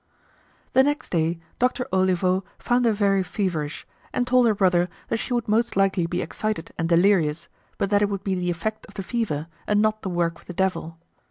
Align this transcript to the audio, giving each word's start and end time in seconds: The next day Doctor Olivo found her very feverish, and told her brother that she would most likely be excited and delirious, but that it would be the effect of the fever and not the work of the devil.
The 0.73 0.81
next 0.81 1.11
day 1.11 1.39
Doctor 1.59 1.87
Olivo 1.93 2.43
found 2.57 2.85
her 2.85 2.91
very 2.91 3.21
feverish, 3.21 3.85
and 4.11 4.25
told 4.25 4.47
her 4.47 4.55
brother 4.55 4.89
that 5.09 5.17
she 5.17 5.31
would 5.31 5.47
most 5.47 5.77
likely 5.77 6.07
be 6.07 6.23
excited 6.23 6.71
and 6.75 6.89
delirious, 6.89 7.47
but 7.77 7.91
that 7.91 8.01
it 8.01 8.09
would 8.09 8.23
be 8.23 8.33
the 8.33 8.49
effect 8.49 8.87
of 8.87 8.95
the 8.95 9.03
fever 9.03 9.45
and 9.67 9.79
not 9.79 10.01
the 10.01 10.09
work 10.09 10.39
of 10.39 10.45
the 10.47 10.53
devil. 10.53 10.97